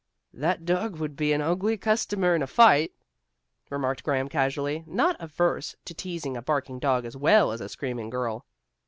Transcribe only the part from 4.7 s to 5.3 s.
not